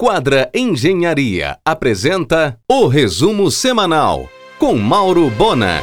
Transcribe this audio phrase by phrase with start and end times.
[0.00, 5.82] Quadra Engenharia apresenta o resumo semanal com Mauro Bona.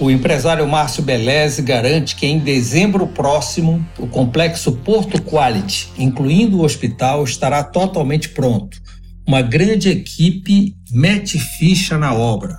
[0.00, 6.64] O empresário Márcio Beleze garante que em dezembro próximo o complexo Porto Quality, incluindo o
[6.64, 8.76] hospital, estará totalmente pronto.
[9.24, 12.58] Uma grande equipe mete ficha na obra.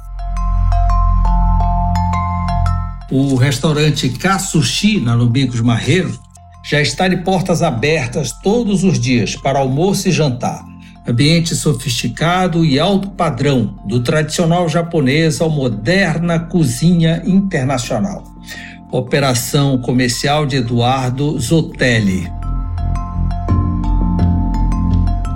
[3.12, 6.18] O restaurante Katsushi, na Lubicos Marreiro,
[6.64, 10.64] já está de portas abertas todos os dias para almoço e jantar.
[11.06, 18.24] Ambiente sofisticado e alto padrão, do tradicional japonês ao moderna cozinha internacional.
[18.90, 22.32] Operação comercial de Eduardo Zotelli.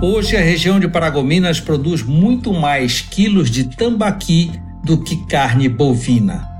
[0.00, 4.52] Hoje a região de Paragominas produz muito mais quilos de tambaqui
[4.82, 6.57] do que carne bovina.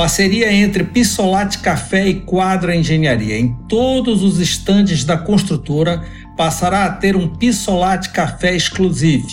[0.00, 3.38] Parceria entre Pissolate Café e Quadra Engenharia.
[3.38, 6.02] Em todos os estandes da construtora
[6.38, 9.28] passará a ter um Pissolate Café exclusivo.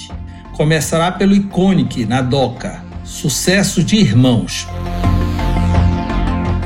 [0.57, 2.83] Começará pelo Iconic, na Doca.
[3.05, 4.67] Sucesso de irmãos.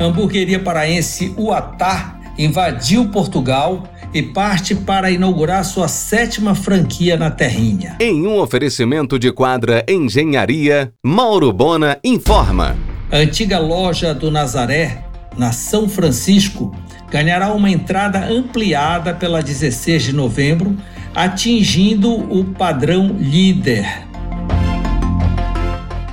[0.01, 7.97] Hamburgueria paraense Uatá invadiu Portugal e parte para inaugurar sua sétima franquia na terrinha.
[7.99, 12.75] Em um oferecimento de quadra Engenharia, Mauro Bona informa.
[13.11, 15.03] A antiga loja do Nazaré,
[15.37, 16.73] na São Francisco,
[17.09, 20.77] ganhará uma entrada ampliada pela 16 de novembro,
[21.13, 23.85] atingindo o padrão líder.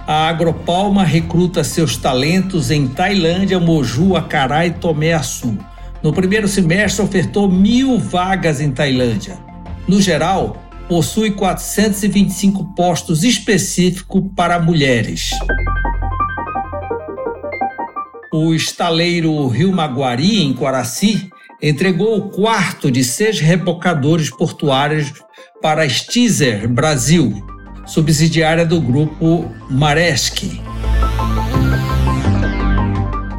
[0.08, 5.56] A Agropalma recruta seus talentos em Tailândia, Moju, Acará e Tomé Açu.
[6.02, 9.38] No primeiro semestre, ofertou mil vagas em Tailândia.
[9.86, 15.30] No geral, possui 425 postos específicos para mulheres.
[18.32, 21.30] O estaleiro Rio Maguari, em Coraci,
[21.62, 25.12] entregou o quarto de seis rebocadores portuários
[25.62, 27.42] para a Stizer Brasil,
[27.86, 30.67] subsidiária do grupo Maersk.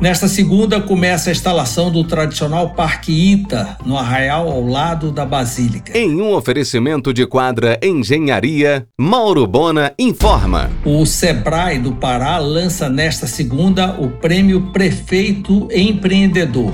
[0.02, 5.98] Nesta segunda começa a instalação do tradicional Parque Ita, no Arraial ao lado da Basílica.
[5.98, 10.72] Em um oferecimento de quadra Engenharia, Mauro Bona informa.
[10.86, 16.72] O Sebrae do Pará lança nesta segunda o Prêmio Prefeito Empreendedor.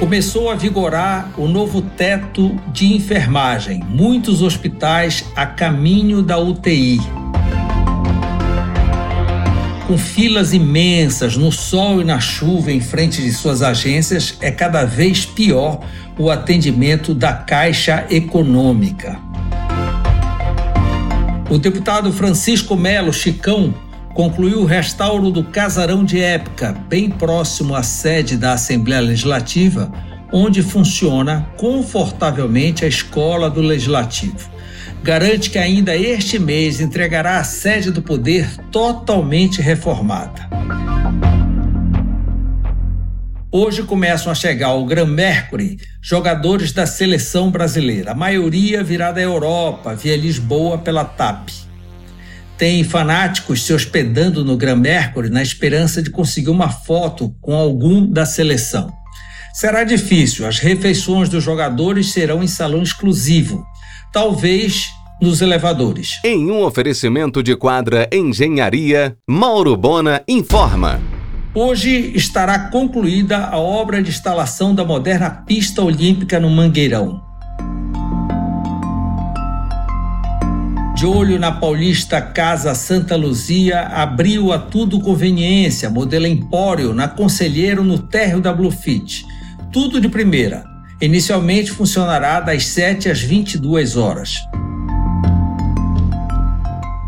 [0.00, 7.23] Começou a vigorar o novo teto de enfermagem, muitos hospitais a caminho da UTI
[9.86, 14.84] com filas imensas no sol e na chuva em frente de suas agências, é cada
[14.84, 15.80] vez pior
[16.18, 19.18] o atendimento da Caixa Econômica.
[21.50, 23.74] O deputado Francisco Melo Chicão
[24.14, 29.92] concluiu o restauro do casarão de época, bem próximo à sede da Assembleia Legislativa,
[30.32, 34.53] onde funciona confortavelmente a escola do Legislativo
[35.04, 40.48] garante que ainda este mês entregará a sede do poder totalmente reformada.
[43.52, 49.20] Hoje começam a chegar ao Gran Mercury jogadores da seleção brasileira, a maioria virá da
[49.20, 51.50] Europa, via Lisboa pela TAP.
[52.56, 58.10] Tem fanáticos se hospedando no Gran Mercury na esperança de conseguir uma foto com algum
[58.10, 59.03] da seleção.
[59.54, 63.64] Será difícil, as refeições dos jogadores serão em salão exclusivo,
[64.12, 64.88] talvez
[65.22, 66.18] nos elevadores.
[66.24, 71.00] Em um oferecimento de quadra Engenharia, Mauro Bona informa.
[71.54, 77.22] Hoje estará concluída a obra de instalação da moderna pista olímpica no Mangueirão.
[80.96, 87.84] De olho na paulista Casa Santa Luzia, abriu a tudo conveniência, modelo Empório, na Conselheiro,
[87.84, 89.24] no térreo da Bluefit.
[89.74, 94.36] Tudo de primeira Inicialmente funcionará das 7 às 22 horas.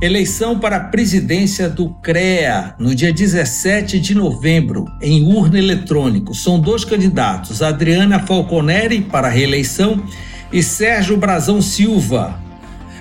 [0.03, 6.35] Eleição para a presidência do CREA no dia 17 de novembro, em urna eletrônico.
[6.35, 10.03] São dois candidatos, Adriana Falconeri para reeleição
[10.53, 12.39] e Sérgio Brazão Silva,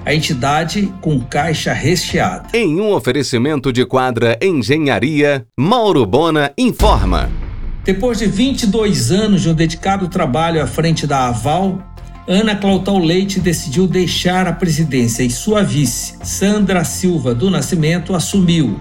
[0.05, 2.49] a entidade com caixa recheada.
[2.53, 7.44] Em um oferecimento de quadra Engenharia, Mauro Bona informa.
[7.85, 11.77] Depois de 22 anos de um dedicado trabalho à frente da Aval,
[12.27, 18.79] Ana Clautal Leite decidiu deixar a presidência e sua vice, Sandra Silva do Nascimento, assumiu.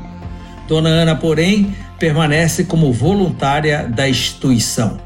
[0.67, 4.99] Dona Ana, porém, permanece como voluntária da instituição.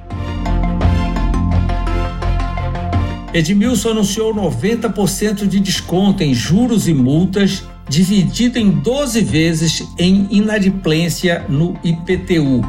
[3.34, 11.44] Edmilson anunciou 90% de desconto em juros e multas, dividido em 12 vezes em inadimplência
[11.48, 12.62] no IPTU.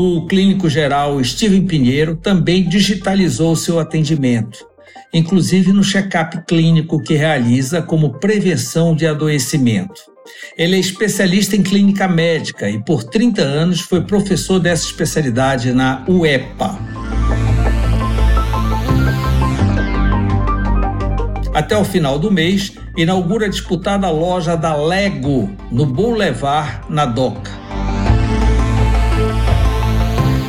[0.00, 4.64] O clínico geral Steven Pinheiro também digitalizou seu atendimento,
[5.12, 10.00] inclusive no check-up clínico que realiza como prevenção de adoecimento.
[10.56, 16.04] Ele é especialista em clínica médica e por 30 anos foi professor dessa especialidade na
[16.06, 16.78] UEPA.
[21.52, 27.57] Até o final do mês, inaugura a disputada loja da Lego no Boulevard, na Doca.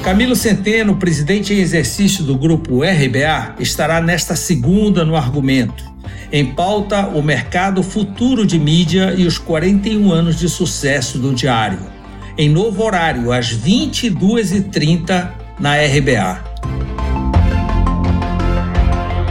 [0.09, 5.83] Camilo Centeno, presidente em exercício do grupo RBA, estará nesta segunda no argumento.
[6.31, 11.77] Em pauta, o mercado futuro de mídia e os 41 anos de sucesso do diário.
[12.35, 15.29] Em novo horário, às 22h30
[15.59, 16.43] na RBA.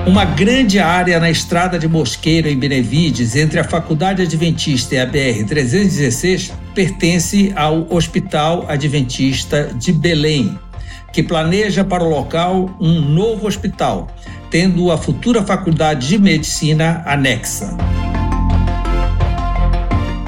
[0.07, 5.07] Uma grande área na estrada de Mosqueiro, em Benevides, entre a Faculdade Adventista e a
[5.09, 10.57] BR-316, pertence ao Hospital Adventista de Belém,
[11.13, 14.09] que planeja para o local um novo hospital,
[14.51, 17.77] tendo a futura Faculdade de Medicina anexa.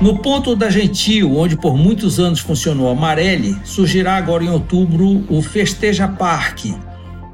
[0.00, 5.26] No ponto da Gentil, onde por muitos anos funcionou a Marelli, surgirá agora em outubro
[5.28, 6.74] o Festeja Parque,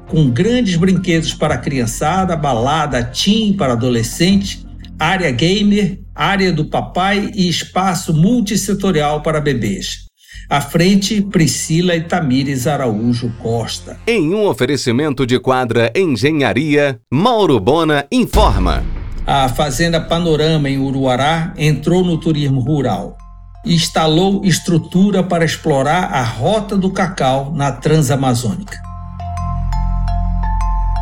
[0.07, 4.65] com grandes brinquedos para a criançada, balada teen para adolescente,
[4.99, 10.06] área gamer, área do papai e espaço multissetorial para bebês.
[10.49, 13.97] À frente, Priscila e Tamires Araújo Costa.
[14.07, 18.83] Em um oferecimento de quadra Engenharia, Mauro Bona informa.
[19.25, 23.17] A Fazenda Panorama em Uruará entrou no turismo rural
[23.65, 28.79] e instalou estrutura para explorar a rota do cacau na Transamazônica.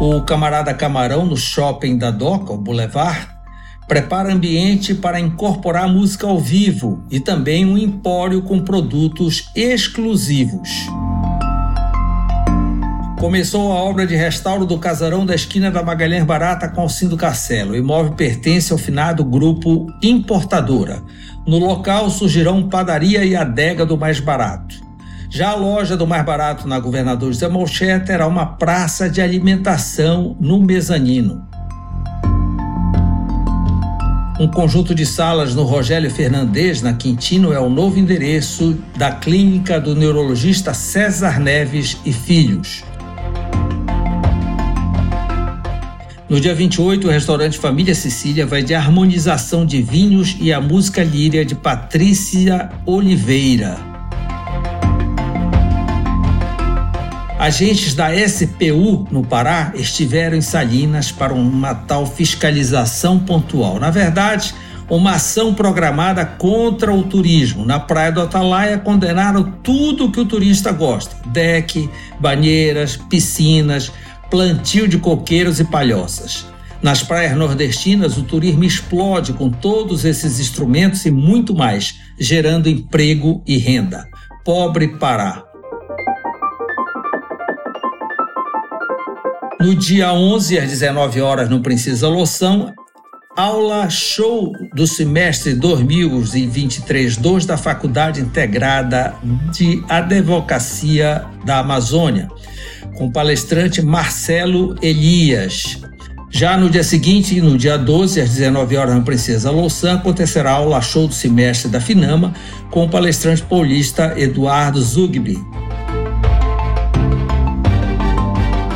[0.01, 3.34] O camarada Camarão, no shopping da Doca, o Boulevard,
[3.87, 10.69] prepara ambiente para incorporar música ao vivo e também um empório com produtos exclusivos.
[13.19, 17.71] Começou a obra de restauro do casarão da esquina da Magalhães Barata com Alcindo Castelo.
[17.71, 21.01] O imóvel pertence ao finado grupo Importadora.
[21.47, 24.83] No local surgirão padaria e adega do mais barato.
[25.29, 30.35] Já a loja do mais barato na Governador José Malcher terá uma praça de alimentação
[30.39, 31.47] no mezanino.
[34.37, 39.79] Um conjunto de salas no Rogério Fernandes, na Quintino, é o novo endereço da clínica
[39.79, 42.83] do neurologista César Neves e Filhos.
[46.27, 51.01] No dia 28, o restaurante Família Sicília vai de harmonização de vinhos e a música
[51.01, 53.94] líria de Patrícia Oliveira.
[57.45, 63.79] Agentes da SPU no Pará estiveram em Salinas para uma tal fiscalização pontual.
[63.79, 64.51] Na verdade,
[64.89, 67.63] uma ação programada contra o turismo.
[67.63, 71.87] Na Praia do Atalaia, condenaram tudo que o turista gosta: deck,
[72.19, 73.91] banheiras, piscinas,
[74.31, 76.47] plantio de coqueiros e palhoças.
[76.81, 83.43] Nas praias nordestinas, o turismo explode com todos esses instrumentos e muito mais, gerando emprego
[83.45, 84.09] e renda.
[84.43, 85.54] Pobre Pará.
[89.65, 92.71] No dia 11, às 19 horas, no Princesa Loção,
[93.35, 99.15] aula show do semestre 2023-2 da Faculdade Integrada
[99.51, 102.27] de Advocacia da Amazônia,
[102.95, 105.81] com o palestrante Marcelo Elias.
[106.29, 110.57] Já no dia seguinte, no dia 12, às 19 horas, na Princesa Louçã, acontecerá a
[110.57, 112.35] aula show do semestre da FINAMA
[112.69, 115.39] com o palestrante paulista Eduardo Zugbi.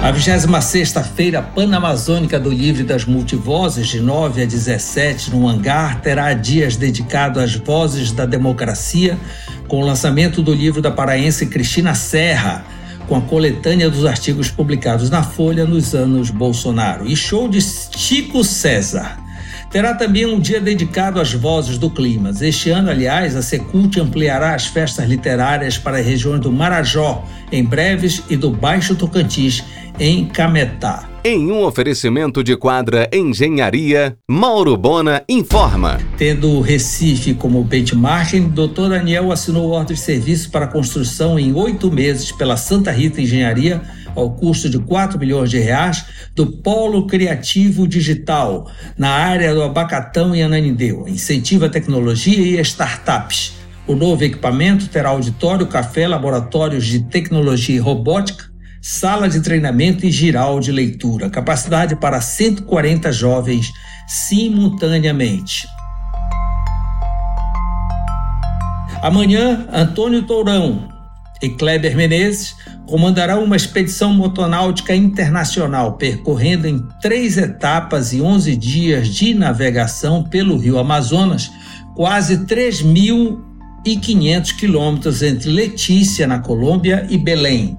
[0.01, 6.33] A 26ª Feira Panamazônica do Livro das Multivozes, de 9 a 17, no hangar, terá
[6.33, 9.17] dias dedicados às vozes da democracia,
[9.67, 12.65] com o lançamento do livro da paraense Cristina Serra,
[13.09, 18.41] com a coletânea dos artigos publicados na Folha nos anos Bolsonaro, e show de Chico
[18.41, 19.17] César.
[19.69, 22.31] Terá também um dia dedicado às vozes do clima.
[22.41, 27.63] Este ano, aliás, a Secult ampliará as festas literárias para as regiões do Marajó, em
[27.63, 29.63] breves, e do Baixo Tocantins,
[29.99, 31.09] em Cametá.
[31.23, 35.99] Em um oferecimento de quadra Engenharia, Mauro Bona informa.
[36.17, 38.89] Tendo o Recife como benchmarking, Dr.
[38.89, 43.81] Daniel assinou ordem de serviço para construção em oito meses pela Santa Rita Engenharia
[44.15, 50.35] ao custo de 4 milhões de reais, do Polo Criativo Digital, na área do Abacatão
[50.35, 51.07] e Ananindeu.
[51.07, 53.53] Incentiva a tecnologia e startups.
[53.87, 58.48] O novo equipamento terá auditório, café, laboratórios de tecnologia e robótica,
[58.81, 63.71] sala de treinamento e giral de leitura, capacidade para 140 jovens
[64.07, 65.67] simultaneamente.
[69.01, 70.89] Amanhã, Antônio Tourão,
[71.41, 72.55] e Kleber Menezes
[72.86, 80.57] comandarão uma expedição motonáutica internacional percorrendo em três etapas e 11 dias de navegação pelo
[80.57, 81.50] rio Amazonas
[81.95, 87.77] quase 3.500 quilômetros entre Letícia, na Colômbia, e Belém.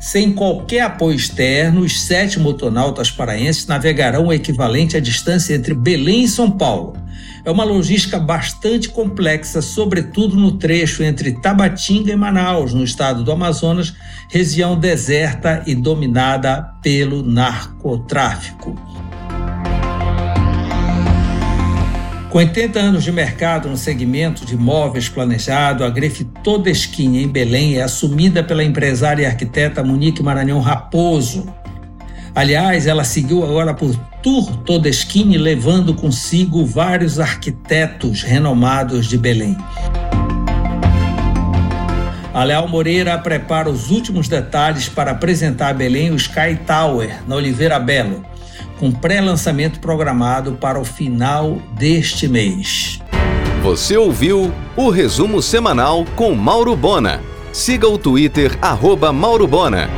[0.00, 6.22] Sem qualquer apoio externo, os sete motonautas paraenses navegarão o equivalente à distância entre Belém
[6.22, 6.96] e São Paulo.
[7.44, 13.32] É uma logística bastante complexa, sobretudo no trecho entre Tabatinga e Manaus, no estado do
[13.32, 13.92] Amazonas,
[14.28, 18.76] região deserta e dominada pelo narcotráfico.
[22.38, 27.78] Com 80 anos de mercado no segmento de móveis planejado, a Grefe Todesquim, em Belém,
[27.78, 31.52] é assumida pela empresária e arquiteta Monique Maranhão Raposo.
[32.36, 33.92] Aliás, ela seguiu agora por
[34.22, 39.56] Tour Todesquim, levando consigo vários arquitetos renomados de Belém.
[42.32, 47.34] A Leal Moreira prepara os últimos detalhes para apresentar a Belém o Sky Tower, na
[47.34, 48.24] Oliveira Belo
[48.78, 53.00] com pré-lançamento programado para o final deste mês.
[53.62, 57.20] Você ouviu o resumo semanal com Mauro Bona.
[57.52, 59.90] Siga o Twitter, arroba Mauro Bona.